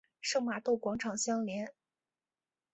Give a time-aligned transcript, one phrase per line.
[0.19, 1.71] 圣玛窦广场相连。